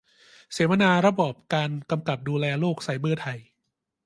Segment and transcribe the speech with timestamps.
[0.53, 3.39] เสวนาระบอบการกำกับดูแลโลกไซเบอร์ไทย